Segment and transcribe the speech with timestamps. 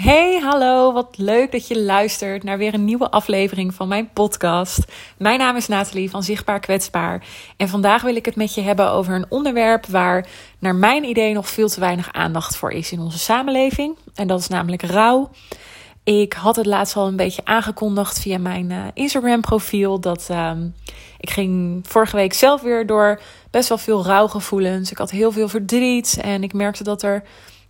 [0.00, 4.84] Hey, hallo, wat leuk dat je luistert naar weer een nieuwe aflevering van mijn podcast.
[5.16, 8.90] Mijn naam is Nathalie van Zichtbaar Kwetsbaar en vandaag wil ik het met je hebben
[8.90, 10.26] over een onderwerp waar
[10.58, 13.96] naar mijn idee nog veel te weinig aandacht voor is in onze samenleving.
[14.14, 15.30] En dat is namelijk rouw.
[16.04, 20.50] Ik had het laatst al een beetje aangekondigd via mijn uh, Instagram profiel dat uh,
[21.18, 23.20] ik ging vorige week zelf weer door
[23.50, 24.90] best wel veel rouwgevoelens.
[24.90, 27.22] Ik had heel veel verdriet en ik merkte dat er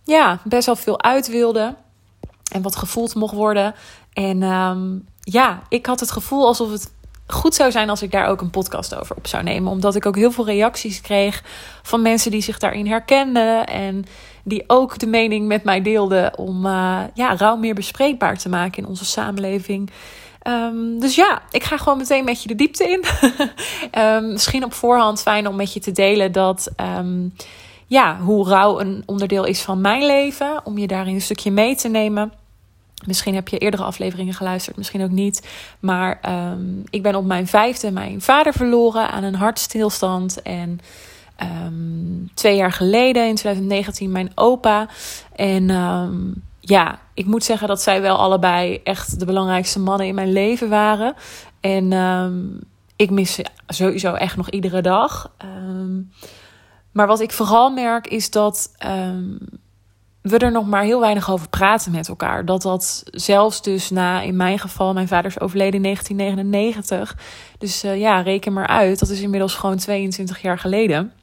[0.03, 1.75] ja, best wel veel uit wilde
[2.49, 3.75] en wat gevoeld mocht worden.
[4.13, 6.91] En um, ja, ik had het gevoel alsof het
[7.27, 9.71] goed zou zijn als ik daar ook een podcast over op zou nemen.
[9.71, 11.43] Omdat ik ook heel veel reacties kreeg
[11.83, 13.65] van mensen die zich daarin herkenden.
[13.65, 14.05] En
[14.43, 18.83] die ook de mening met mij deelden om uh, ja, rouw meer bespreekbaar te maken
[18.83, 19.89] in onze samenleving.
[20.47, 23.03] Um, dus ja, ik ga gewoon meteen met je de diepte in.
[24.01, 26.71] um, misschien op voorhand fijn om met je te delen dat
[27.89, 30.65] ja, hoe rouw een onderdeel is van mijn leven.
[30.65, 32.31] Om je daarin een stukje mee te nemen.
[33.05, 35.47] Misschien heb je eerdere afleveringen geluisterd, misschien ook niet.
[35.79, 36.19] Maar
[36.51, 40.41] um, ik ben op mijn vijfde mijn vader verloren aan een hartstilstand.
[40.41, 40.79] En
[41.65, 44.87] um, twee jaar geleden, in 2019, mijn opa.
[45.35, 50.15] En um, ja, ik moet zeggen dat zij wel allebei echt de belangrijkste mannen in
[50.15, 51.13] mijn leven waren.
[51.59, 51.93] En
[52.95, 55.31] ik mis sowieso echt nog iedere dag.
[56.91, 58.71] Maar wat ik vooral merk is dat
[60.21, 62.45] we er nog maar heel weinig over praten met elkaar.
[62.45, 67.17] Dat dat zelfs dus na, in mijn geval, mijn vader is overleden in 1999.
[67.57, 68.99] Dus uh, ja, reken maar uit.
[68.99, 71.13] Dat is inmiddels gewoon 22 jaar geleden.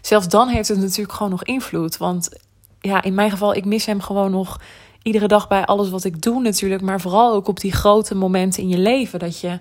[0.00, 1.96] Zelfs dan heeft het natuurlijk gewoon nog invloed.
[1.96, 2.30] Want
[2.80, 4.60] ja, in mijn geval, ik mis hem gewoon nog
[5.02, 6.82] iedere dag bij alles wat ik doe natuurlijk.
[6.82, 9.18] Maar vooral ook op die grote momenten in je leven.
[9.18, 9.58] Dat je,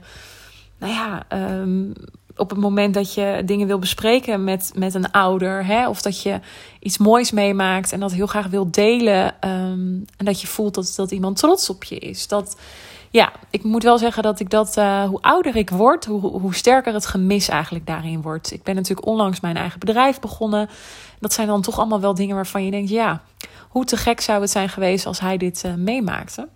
[0.77, 1.25] nou ja,
[1.59, 1.93] um,
[2.35, 6.21] op het moment dat je dingen wil bespreken met, met een ouder, hè, of dat
[6.21, 6.39] je
[6.79, 10.93] iets moois meemaakt en dat heel graag wil delen, um, en dat je voelt dat,
[10.95, 12.27] dat iemand trots op je is.
[12.27, 12.57] Dat,
[13.09, 16.55] ja, ik moet wel zeggen dat ik dat, uh, hoe ouder ik word, hoe, hoe
[16.55, 18.51] sterker het gemis eigenlijk daarin wordt.
[18.51, 20.69] Ik ben natuurlijk onlangs mijn eigen bedrijf begonnen.
[21.19, 23.21] Dat zijn dan toch allemaal wel dingen waarvan je denkt, ja,
[23.69, 26.47] hoe te gek zou het zijn geweest als hij dit uh, meemaakte.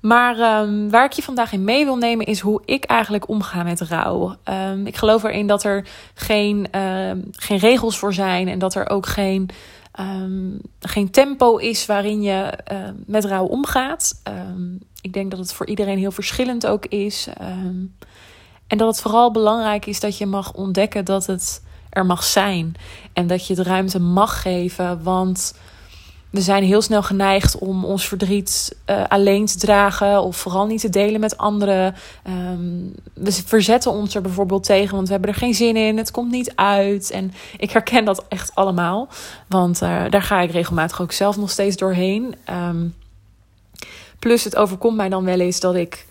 [0.00, 3.62] Maar um, waar ik je vandaag in mee wil nemen is hoe ik eigenlijk omga
[3.62, 4.36] met rouw.
[4.44, 8.90] Um, ik geloof erin dat er geen, um, geen regels voor zijn en dat er
[8.90, 9.48] ook geen,
[10.80, 12.52] geen tempo is waarin je
[13.06, 14.22] met rouw omgaat.
[15.00, 17.28] ik denk dat het voor iedereen heel verschillend ook is.
[18.66, 21.62] en dat het vooral belangrijk is dat je mag ontdekken dat het
[21.96, 22.74] er mag zijn.
[23.12, 25.02] En dat je het ruimte mag geven.
[25.02, 25.54] Want
[26.30, 30.80] we zijn heel snel geneigd om ons verdriet uh, alleen te dragen of vooral niet
[30.80, 31.94] te delen met anderen.
[32.28, 35.96] Um, we verzetten ons er bijvoorbeeld tegen, want we hebben er geen zin in.
[35.96, 37.10] Het komt niet uit.
[37.10, 39.08] En ik herken dat echt allemaal,
[39.46, 42.34] want uh, daar ga ik regelmatig ook zelf nog steeds doorheen.
[42.50, 42.94] Um,
[44.18, 46.06] plus, het overkomt mij dan wel eens dat ik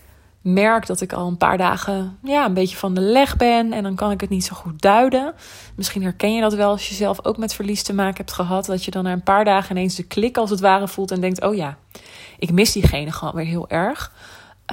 [0.45, 3.83] merk dat ik al een paar dagen ja, een beetje van de leg ben en
[3.83, 5.33] dan kan ik het niet zo goed duiden.
[5.75, 8.65] Misschien herken je dat wel als je zelf ook met verlies te maken hebt gehad.
[8.65, 11.21] Dat je dan na een paar dagen ineens de klik als het ware voelt en
[11.21, 11.77] denkt: oh ja,
[12.39, 14.11] ik mis diegene gewoon weer heel erg.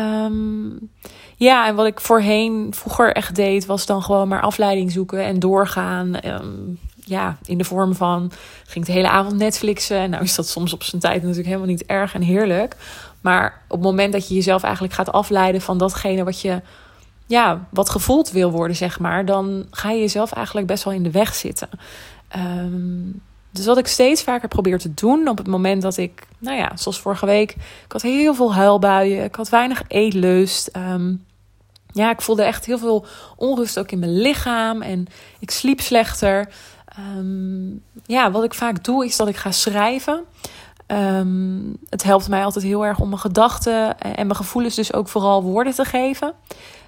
[0.01, 0.91] Um,
[1.37, 5.39] ja, en wat ik voorheen vroeger echt deed, was dan gewoon maar afleiding zoeken en
[5.39, 6.27] doorgaan.
[6.27, 8.33] Um, ja, in de vorm van
[8.67, 10.11] ging de hele avond Netflixen.
[10.11, 12.77] Nou is dat soms op zijn tijd natuurlijk helemaal niet erg en heerlijk.
[13.21, 16.61] Maar op het moment dat je jezelf eigenlijk gaat afleiden van datgene wat je,
[17.27, 21.03] ja, wat gevoeld wil worden, zeg maar, dan ga je jezelf eigenlijk best wel in
[21.03, 21.69] de weg zitten.
[22.37, 23.21] Um,
[23.51, 26.73] dus wat ik steeds vaker probeer te doen op het moment dat ik, nou ja,
[26.75, 27.51] zoals vorige week,
[27.85, 30.71] ik had heel veel huilbuien, ik had weinig eetlust.
[30.77, 31.25] Um,
[31.93, 35.07] ja, ik voelde echt heel veel onrust ook in mijn lichaam en
[35.39, 36.49] ik sliep slechter.
[36.99, 40.25] Um, ja, wat ik vaak doe is dat ik ga schrijven.
[40.87, 45.09] Um, het helpt mij altijd heel erg om mijn gedachten en mijn gevoelens dus ook
[45.09, 46.33] vooral woorden te geven.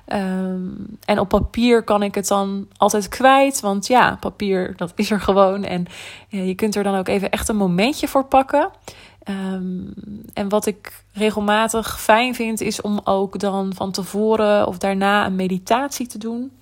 [0.06, 3.60] Um, en op papier kan ik het dan altijd kwijt.
[3.60, 5.64] Want ja, papier, dat is er gewoon.
[5.64, 5.86] En
[6.28, 8.70] je kunt er dan ook even echt een momentje voor pakken.
[10.34, 15.36] En wat ik regelmatig fijn vind, is om ook dan van tevoren of daarna een
[15.36, 16.52] meditatie te doen.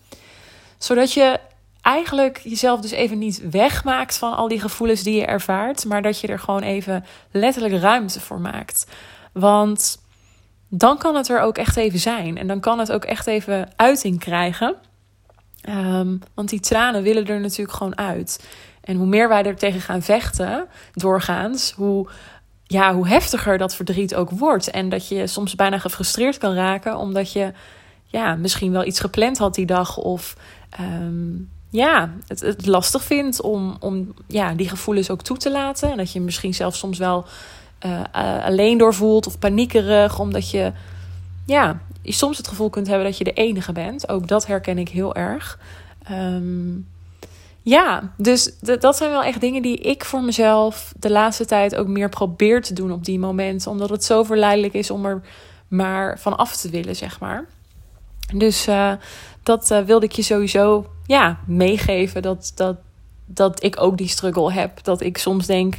[0.79, 1.41] Zodat je
[1.83, 6.21] eigenlijk jezelf dus even niet wegmaakt van al die gevoelens die je ervaart, maar dat
[6.21, 8.87] je er gewoon even letterlijk ruimte voor maakt.
[9.33, 9.99] Want
[10.69, 13.69] dan kan het er ook echt even zijn en dan kan het ook echt even
[13.77, 14.75] uiting krijgen.
[15.69, 18.47] Um, want die tranen willen er natuurlijk gewoon uit.
[18.81, 22.09] En hoe meer wij er tegen gaan vechten, doorgaans, hoe,
[22.65, 24.71] ja, hoe heftiger dat verdriet ook wordt.
[24.71, 27.53] En dat je soms bijna gefrustreerd kan raken, omdat je
[28.05, 29.97] ja, misschien wel iets gepland had die dag.
[29.97, 30.37] Of
[30.81, 35.91] um, ja, het, lastig vindt om, om ja, die gevoelens ook toe te laten.
[35.91, 37.25] En dat je misschien zelfs soms wel
[38.43, 40.73] alleen door voelt of paniekerig, omdat je
[41.47, 44.09] ja, je soms het gevoel kunt hebben dat je de enige bent.
[44.09, 45.59] Ook dat herken ik heel erg.
[46.03, 46.79] Ehm,
[47.63, 51.87] ja, dus dat zijn wel echt dingen die ik voor mezelf de laatste tijd ook
[51.87, 53.71] meer probeer te doen op die momenten.
[53.71, 55.23] Omdat het zo verleidelijk is om er
[55.69, 57.45] maar van af te willen, zeg maar.
[58.35, 58.93] Dus uh,
[59.43, 62.23] dat uh, wilde ik je sowieso ja, meegeven.
[62.23, 62.77] Dat, dat,
[63.27, 64.85] dat ik ook die struggle heb.
[64.85, 65.79] Dat ik soms denk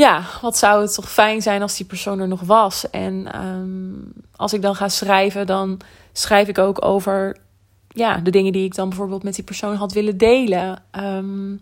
[0.00, 2.90] ja, wat zou het toch fijn zijn als die persoon er nog was.
[2.90, 5.80] En um, als ik dan ga schrijven, dan
[6.12, 7.36] schrijf ik ook over
[7.88, 10.82] ja, de dingen die ik dan bijvoorbeeld met die persoon had willen delen.
[10.98, 11.60] Um,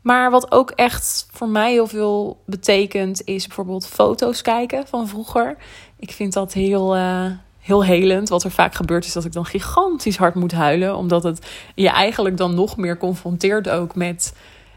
[0.00, 5.56] maar wat ook echt voor mij heel veel betekent, is bijvoorbeeld foto's kijken van vroeger.
[5.96, 7.30] Ik vind dat heel, uh,
[7.62, 8.28] heel helend.
[8.28, 10.96] Wat er vaak gebeurt, is dat ik dan gigantisch hard moet huilen.
[10.96, 14.34] Omdat het je eigenlijk dan nog meer confronteert ook met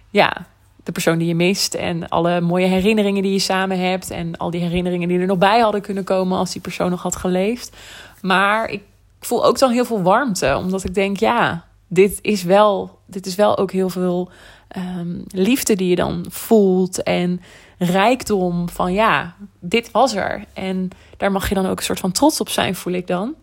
[0.09, 0.45] ja,
[0.83, 1.73] de persoon die je mist.
[1.73, 4.11] En alle mooie herinneringen die je samen hebt.
[4.11, 7.01] En al die herinneringen die er nog bij hadden kunnen komen als die persoon nog
[7.01, 7.75] had geleefd.
[8.21, 8.81] Maar ik
[9.19, 10.55] voel ook dan heel veel warmte.
[10.57, 14.29] Omdat ik denk, ja, dit is wel, dit is wel ook heel veel
[14.77, 17.03] um, liefde die je dan voelt.
[17.03, 17.41] En
[17.77, 20.45] rijkdom van ja, dit was er.
[20.53, 23.35] En daar mag je dan ook een soort van trots op zijn, voel ik dan.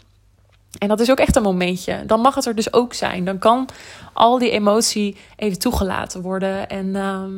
[0.78, 2.02] En dat is ook echt een momentje.
[2.06, 3.24] Dan mag het er dus ook zijn.
[3.24, 3.68] Dan kan
[4.12, 6.68] al die emotie even toegelaten worden.
[6.68, 7.32] En ehm,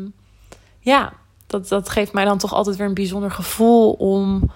[0.81, 1.12] ja,
[1.46, 4.50] dat, dat geeft mij dan toch altijd weer een bijzonder gevoel om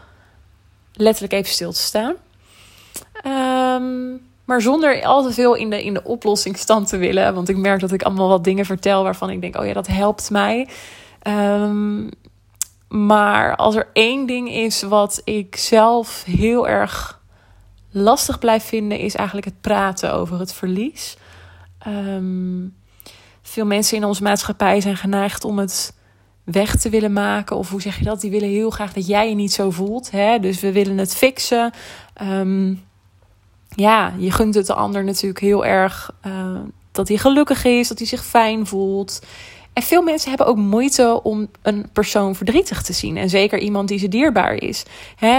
[0.92, 2.14] letterlijk even stil te staan.
[3.22, 7.34] Ehm, maar zonder al te veel in de, in de oplossingsstand te willen.
[7.34, 9.86] Want ik merk dat ik allemaal wat dingen vertel waarvan ik denk: oh ja, dat
[9.86, 10.68] helpt mij.
[11.26, 12.10] Um,
[12.88, 17.20] maar als er één ding is wat ik zelf heel erg
[17.90, 21.16] lastig blijft vinden, is eigenlijk het praten over het verlies.
[21.78, 22.66] Ehm,
[23.42, 25.96] veel mensen in onze maatschappij zijn geneigd om het
[26.44, 27.56] weg te willen maken.
[27.56, 28.20] Of hoe zeg je dat?
[28.20, 30.10] Die willen heel graag dat jij je niet zo voelt.
[30.10, 30.38] Hè?
[30.38, 31.72] Dus we willen het fixen.
[32.14, 32.74] Ehm,
[33.68, 36.60] ja, je gunt het de ander natuurlijk heel erg uh,
[36.92, 39.20] dat hij gelukkig is, dat hij zich fijn voelt.
[39.82, 43.16] Veel mensen hebben ook moeite om een persoon verdrietig te zien.
[43.16, 44.84] En zeker iemand die ze dierbaar is.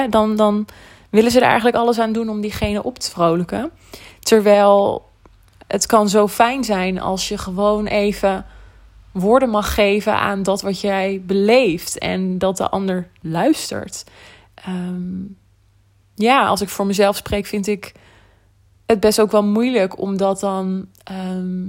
[0.10, 0.68] Dan, dan
[1.10, 3.72] willen ze er eigenlijk alles aan doen om diegene op te vrolijken.
[4.20, 5.08] Terwijl
[5.68, 8.46] het kan zo fijn zijn als je gewoon even
[9.12, 14.04] woorden mag geven aan dat wat jij beleeft en dat de ander luistert.
[14.54, 15.22] Ehm,
[16.16, 17.94] ja, als ik voor mezelf spreek, vind ik
[18.86, 21.68] het best ook wel moeilijk om dat dan ehm,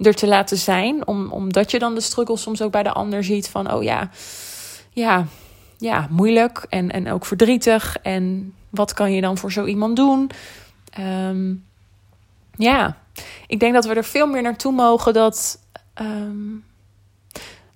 [0.00, 1.06] er te laten zijn.
[1.06, 4.10] Om, omdat je dan de struggle soms ook bij de ander ziet van, oh ja,
[4.92, 5.26] ja,
[5.78, 7.96] ja, moeilijk en, en ook verdrietig.
[8.02, 10.30] En wat kan je dan voor zo iemand doen?
[10.90, 11.54] Ehm,
[12.56, 12.96] ja,
[13.46, 15.58] ik denk dat we er veel meer naartoe mogen dat,
[15.94, 16.56] ehm,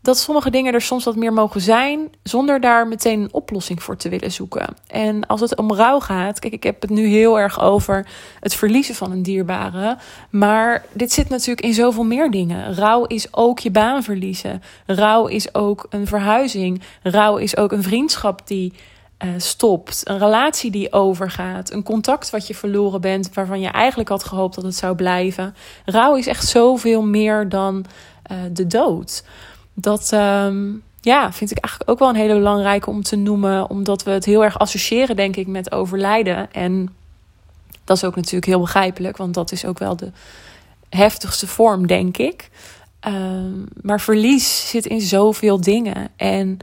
[0.05, 3.97] dat sommige dingen er soms wat meer mogen zijn, zonder daar meteen een oplossing voor
[3.97, 4.77] te willen zoeken.
[4.87, 8.07] En als het om rouw gaat, kijk, ik heb het nu heel erg over
[8.41, 9.97] het verliezen van een dierbare,
[10.31, 12.75] maar dit zit natuurlijk in zoveel meer dingen.
[12.75, 14.63] Rouw is ook je baan verliezen.
[14.87, 16.83] Rouw is ook een verhuizing.
[17.03, 18.73] Rouw is ook een vriendschap die
[19.25, 24.09] uh, stopt, een relatie die overgaat, een contact wat je verloren bent, waarvan je eigenlijk
[24.09, 25.55] had gehoopt dat het zou blijven.
[25.85, 27.85] Rouw is echt zoveel meer dan
[28.33, 29.25] uh, de dood.
[29.75, 34.03] Dat um, ja, vind ik eigenlijk ook wel een hele belangrijke om te noemen, omdat
[34.03, 36.53] we het heel erg associëren, denk ik, met overlijden.
[36.53, 36.95] En
[37.85, 40.11] dat is ook natuurlijk heel begrijpelijk, want dat is ook wel de
[40.89, 42.51] heftigste vorm, denk ik.
[43.07, 46.09] Um, maar verlies zit in zoveel dingen.
[46.17, 46.59] En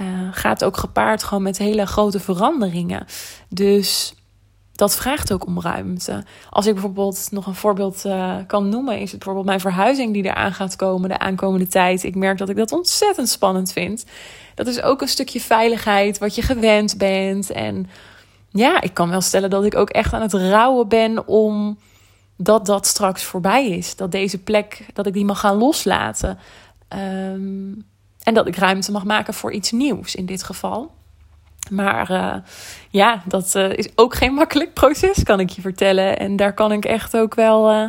[0.00, 3.06] uh, gaat ook gepaard gewoon met hele grote veranderingen.
[3.48, 4.14] Dus
[4.82, 6.24] dat vraagt ook om ruimte.
[6.50, 10.24] Als ik bijvoorbeeld nog een voorbeeld uh, kan noemen, is het bijvoorbeeld mijn verhuizing die
[10.24, 12.02] eraan gaat komen de aankomende tijd.
[12.02, 14.04] Ik merk dat ik dat ontzettend spannend vind.
[14.54, 17.50] Dat is ook een stukje veiligheid wat je gewend bent.
[17.50, 17.90] En
[18.50, 21.78] ja, ik kan wel stellen dat ik ook echt aan het rouwen ben om
[22.36, 23.96] dat dat straks voorbij is.
[23.96, 26.38] Dat deze plek, dat ik die mag gaan loslaten.
[26.88, 27.84] Um,
[28.22, 30.90] en dat ik ruimte mag maken voor iets nieuws in dit geval.
[31.70, 32.34] Maar uh,
[32.90, 36.18] ja, dat uh, is ook geen makkelijk proces, kan ik je vertellen.
[36.18, 37.88] En daar kan ik echt ook wel uh,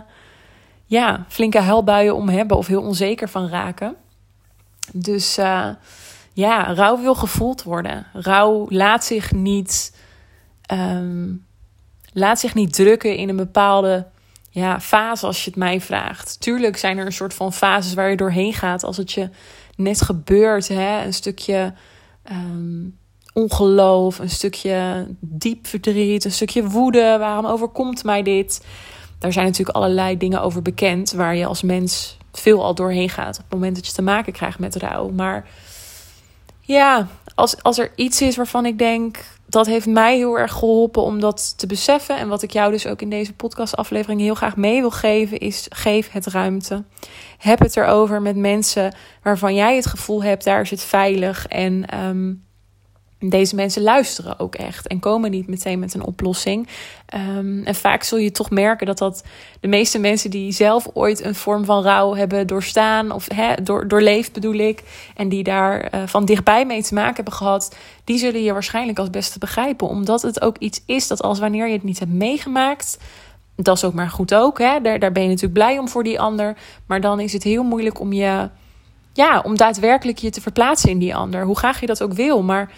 [0.86, 3.96] ja, flinke huilbuien om hebben of heel onzeker van raken.
[4.94, 5.36] Dus
[6.34, 8.06] ja, rouw wil gevoeld worden.
[8.14, 9.96] Rouw laat zich niet,
[10.72, 11.46] um,
[12.14, 14.08] laat zich niet drukken in een bepaalde
[14.50, 16.40] ja, fase als je het mij vraagt.
[16.40, 19.30] Tuurlijk zijn er een soort van fases waar je doorheen gaat als het je
[19.76, 20.68] net gebeurt.
[20.68, 21.04] Hè?
[21.06, 21.74] Een stukje
[22.32, 22.98] um,
[23.34, 27.16] ongeloof, een stukje diep verdriet, een stukje woede.
[27.20, 28.66] Waarom overkomt mij dit?
[29.20, 33.36] Daar zijn natuurlijk allerlei dingen over bekend waar je als mens veel al doorheen gaat
[33.38, 35.10] op het moment dat je te maken krijgt met rouw.
[35.10, 35.48] Maar
[36.62, 39.20] ja, als, als er iets is waarvan ik denk
[39.54, 42.18] dat heeft mij heel erg geholpen om dat te beseffen.
[42.18, 45.66] En wat ik jou dus ook in deze podcastaflevering heel graag mee wil geven, is
[45.70, 46.84] geef het ruimte.
[47.38, 51.48] Heb het erover met mensen waarvan jij het gevoel hebt, daar is het veilig.
[51.48, 52.34] En ehm,
[53.30, 56.68] deze mensen luisteren ook echt en komen niet meteen met een oplossing.
[57.06, 59.24] Ehm, en vaak zul je toch merken dat dat
[59.60, 63.28] de meeste mensen die zelf ooit een vorm van rouw hebben doorstaan of
[63.64, 64.84] door, doorleefd bedoel ik,
[65.16, 69.00] en die daar uh, van dichtbij mee te maken hebben gehad, die zullen je waarschijnlijk
[69.00, 72.12] als beste begrijpen, omdat het ook iets is dat als wanneer je het niet hebt
[72.12, 72.98] meegemaakt,
[73.56, 74.82] dat is ook maar goed ook, hè?
[74.82, 77.64] Daar, daar ben je natuurlijk blij om voor die ander, maar dan is het heel
[77.64, 78.50] moeilijk om je,
[79.14, 82.44] ja, om daadwerkelijk je te verplaatsen in die ander, hoe graag je dat ook wil,
[82.44, 82.72] maar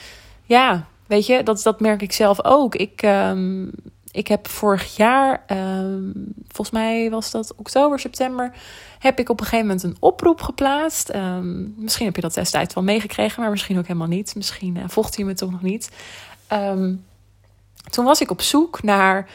[0.45, 2.75] ja, weet je, dat, dat merk ik zelf ook.
[2.75, 3.71] Ik, um,
[4.11, 8.53] ik heb vorig jaar, um, volgens mij was dat oktober, september,
[8.99, 11.13] heb ik op een gegeven moment een oproep geplaatst.
[11.15, 14.35] Um, misschien heb je dat destijds wel meegekregen, maar misschien ook helemaal niet.
[14.35, 15.89] Misschien uh, volgt hij me toch nog niet.
[17.89, 19.29] toen was ik op zoek naar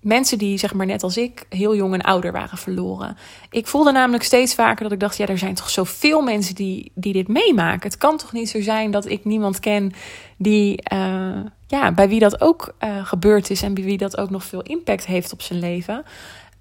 [0.00, 3.16] mensen die, zeg maar net als ik, heel jong en ouder waren verloren.
[3.50, 6.92] Ik voelde namelijk steeds vaker dat ik dacht: ja, er zijn toch zoveel mensen die,
[6.94, 7.90] die dit meemaken.
[7.90, 9.92] Het kan toch niet zo zijn dat ik niemand ken
[10.36, 14.30] die, uh, ja, bij wie dat ook uh, gebeurd is en bij wie dat ook
[14.30, 16.04] nog veel impact heeft op zijn leven.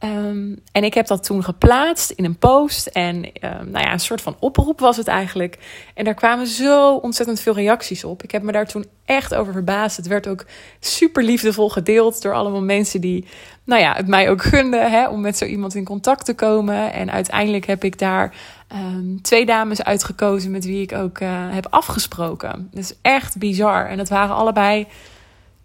[0.04, 2.88] Um, en ik heb dat toen geplaatst in een post.
[2.88, 5.58] En um, nou ja, een soort van oproep was het eigenlijk.
[5.94, 8.24] En daar kwamen zo ontzettend veel reacties op.
[8.24, 9.98] Ik heb me daar toen echt over verbaasd.
[9.98, 10.46] Het werd ook
[10.80, 13.26] super liefdevol gedeeld door allemaal mensen die
[13.64, 16.94] nou ja, het mij ook gunden hè, om met zo iemand in contact te komen.
[16.94, 18.36] En uiteindelijk heb ik daar
[18.74, 22.70] um, twee dames uitgekozen met wie ik ook uh, heb afgesproken.
[22.72, 23.88] Dat is echt bizar.
[23.88, 24.88] En dat waren allebei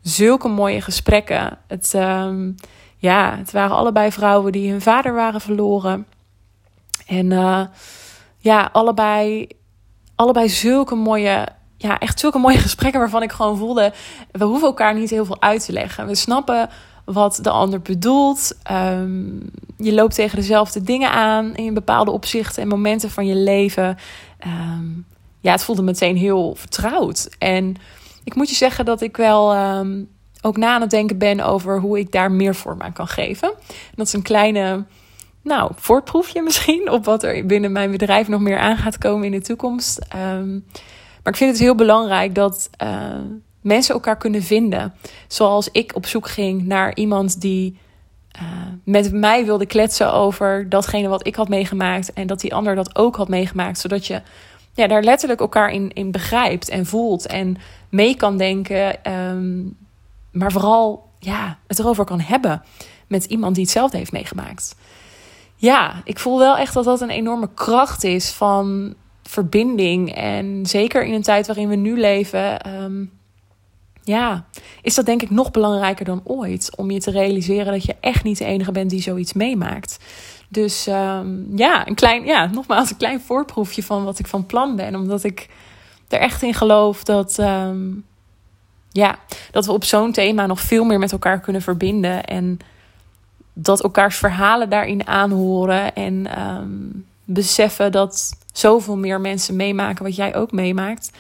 [0.03, 1.59] zulke mooie gesprekken.
[1.67, 1.95] Het.
[3.05, 6.07] Ja, het waren allebei vrouwen die hun vader waren verloren.
[7.07, 7.65] En uh,
[8.39, 9.49] ja, allebei,
[10.15, 13.93] allebei zulke mooie, ja, echt zulke mooie gesprekken waarvan ik gewoon voelde,
[14.31, 16.07] we hoeven elkaar niet heel veel uit te leggen.
[16.07, 16.71] We snappen
[17.05, 18.59] wat de ander bedoelt.
[18.71, 23.97] Um, je loopt tegen dezelfde dingen aan in bepaalde opzichten en momenten van je leven.
[24.47, 25.07] Um,
[25.41, 27.29] ja, het voelde meteen heel vertrouwd.
[27.39, 27.77] En
[28.25, 30.09] ik moet je zeggen dat ik wel um,
[30.45, 33.53] ook na aan het denken ben over hoe ik daar meer vorm aan kan geven.
[33.95, 34.85] dat is een kleine,
[35.43, 39.33] nou, voortproefje misschien op wat er binnen mijn bedrijf nog meer aan gaat komen in
[39.33, 40.07] de toekomst.
[40.17, 40.65] Um,
[41.23, 42.89] maar ik vind het heel belangrijk dat uh,
[43.61, 44.95] mensen elkaar kunnen vinden.
[45.29, 47.79] Zoals ik op zoek ging naar iemand die
[48.37, 48.43] uh,
[48.85, 52.13] met mij wilde kletsen over datgene wat ik had meegemaakt.
[52.13, 53.79] En dat die ander dat ook had meegemaakt.
[53.79, 54.23] Zodat je
[54.75, 57.57] ja, daar letterlijk elkaar in, in begrijpt en voelt en
[57.89, 59.13] mee kan denken.
[59.13, 59.77] Um,
[60.35, 62.63] maar vooral ja, het erover kan hebben
[63.07, 64.77] met iemand die hetzelfde heeft meegemaakt.
[65.57, 70.15] Ja, ik voel wel echt dat dat een enorme kracht is van verbinding.
[70.15, 73.13] En zeker in een tijd waarin we nu leven, um,
[74.03, 74.45] ja,
[74.83, 76.77] is dat denk ik nog belangrijker dan ooit.
[76.77, 79.99] Om je te realiseren dat je echt niet de enige bent die zoiets meemaakt.
[80.49, 84.77] Dus um, ja, een klein, ja, nogmaals, een klein voorproefje van wat ik van plan
[84.77, 84.95] ben.
[84.95, 85.49] Omdat ik
[86.09, 87.39] er echt in geloof dat.
[87.39, 88.05] Um,
[88.95, 89.19] ja,
[89.51, 92.25] dat we op zo'n thema nog veel meer met elkaar kunnen verbinden.
[92.25, 92.59] En
[93.53, 95.95] dat elkaars verhalen daarin aanhoren.
[95.95, 101.11] En um, beseffen dat zoveel meer mensen meemaken wat jij ook meemaakt.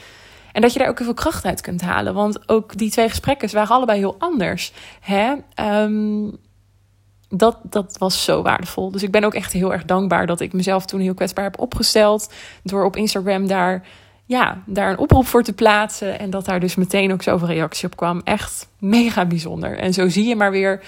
[0.52, 2.14] En dat je daar ook heel veel kracht uit kunt halen.
[2.14, 4.72] Want ook die twee gesprekken waren allebei heel anders.
[5.00, 5.34] Hè?
[5.82, 6.36] Um,
[7.28, 8.90] dat, dat was zo waardevol.
[8.90, 11.60] Dus ik ben ook echt heel erg dankbaar dat ik mezelf toen heel kwetsbaar heb
[11.60, 12.32] opgesteld.
[12.62, 13.86] Door op Instagram daar
[14.26, 16.18] ja, daar een oproep voor te plaatsen.
[16.18, 18.20] En dat daar dus meteen ook zoveel reactie op kwam.
[18.24, 19.78] Echt mega bijzonder.
[19.78, 20.82] En zo zie je maar weer,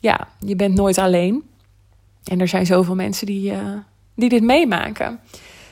[0.00, 1.42] ja, je bent nooit alleen.
[2.24, 3.58] En er zijn zoveel mensen die, uh,
[4.14, 5.20] die dit meemaken.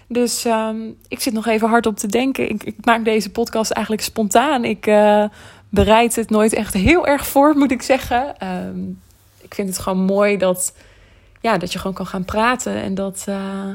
[0.08, 2.48] Dus um, ik zit nog even hard op te denken.
[2.48, 4.64] Ik, ik maak deze podcast eigenlijk spontaan.
[4.64, 5.24] Ik uh,
[5.68, 8.34] bereid het nooit echt heel erg voor, moet ik zeggen.
[8.66, 9.00] Um,
[9.40, 10.76] ik vind het gewoon mooi dat,
[11.40, 12.82] ja, dat je gewoon kan gaan praten.
[12.82, 13.68] En dat, uh,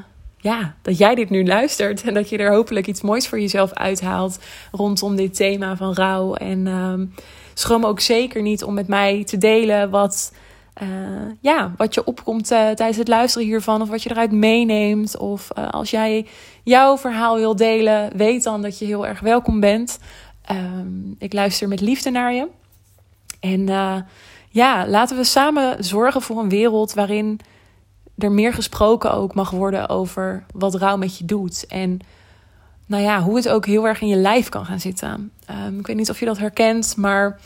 [0.44, 3.74] ja, dat jij dit nu luistert en dat je er hopelijk iets moois voor jezelf
[3.74, 4.40] uithaalt
[4.72, 6.36] rondom dit thema van rouw.
[6.36, 7.14] En um,
[7.54, 10.34] schroom ook zeker niet om met mij te delen wat,
[10.82, 10.88] uh,
[11.42, 15.18] ja, wat je opkomt uh, tijdens het luisteren hiervan of wat je eruit meeneemt.
[15.18, 16.28] Of uh, als jij
[16.64, 20.00] jouw verhaal wil delen, weet dan dat je heel erg welkom bent.
[20.52, 22.48] Um, ik luister met liefde naar je.
[23.40, 23.66] En
[24.50, 27.40] ja, laten we samen zorgen voor een wereld waarin
[28.18, 31.68] er meer gesproken ook mag worden over wat rouw met je doet.
[31.68, 32.00] En
[32.86, 35.32] nou ja, hoe het ook heel erg in je lijf kan gaan zitten.
[35.66, 37.40] Um, ik weet niet of je dat herkent, maar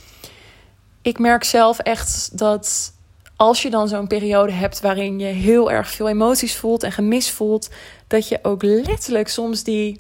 [1.02, 2.94] ik merk zelf echt dat
[3.36, 7.32] als je dan zo'n periode hebt waarin je heel erg veel emoties voelt en gemis
[7.32, 7.70] voelt,
[8.08, 10.00] dat je ook letterlijk soms die,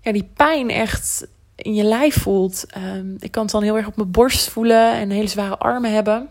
[0.00, 1.26] ja, die pijn echt
[1.56, 2.64] in je lijf voelt.
[2.68, 5.92] Ehm, ik kan het dan heel erg op mijn borst voelen en hele zware armen
[5.92, 6.28] hebben.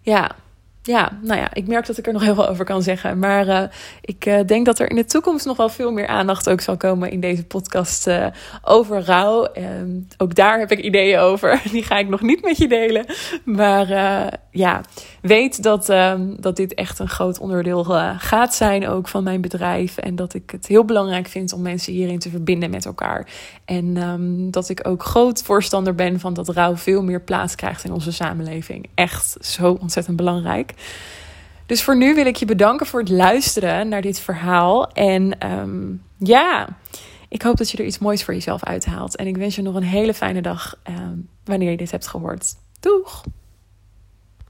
[0.00, 0.36] Ja,
[0.86, 3.18] ja, nou ja, ik merk dat ik er nog heel veel over kan zeggen.
[3.18, 3.62] Maar uh,
[4.00, 6.76] ik uh, denk dat er in de toekomst nog wel veel meer aandacht ook zal
[6.76, 8.26] komen in deze podcast uh,
[8.62, 9.48] over rouw.
[10.18, 11.62] ook daar heb ik ideeën over.
[11.72, 13.06] Die ga ik nog niet met je delen.
[13.44, 13.88] Maar
[14.56, 14.80] ja,
[15.20, 17.84] weet dat, um, dat dit echt een groot onderdeel
[18.18, 19.96] gaat zijn ook van mijn bedrijf.
[19.96, 23.28] En dat ik het heel belangrijk vind om mensen hierin te verbinden met elkaar.
[23.64, 27.84] En um, dat ik ook groot voorstander ben van dat rouw veel meer plaats krijgt
[27.84, 28.88] in onze samenleving.
[28.94, 30.74] Echt zo ontzettend belangrijk.
[31.66, 34.92] Dus voor nu wil ik je bedanken voor het luisteren naar dit verhaal.
[34.92, 36.68] En um, ja,
[37.28, 39.16] ik hoop dat je er iets moois voor jezelf uithaalt.
[39.16, 40.78] En ik wens je nog een hele fijne dag
[41.44, 42.54] wanneer je dit hebt gehoord.
[42.80, 43.22] Doeg!